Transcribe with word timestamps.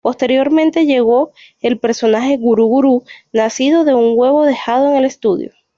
Posteriormente 0.03 0.87
llegó 0.87 1.31
el 1.59 1.77
personaje 1.77 2.35
Guru-Guru, 2.35 3.03
nacido 3.33 3.83
de 3.83 3.93
un 3.93 4.13
huevo 4.17 4.47
dejado 4.47 4.89
en 4.89 4.95
el 4.95 5.05
estudio. 5.05 5.51